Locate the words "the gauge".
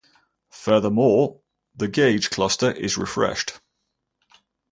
1.75-2.31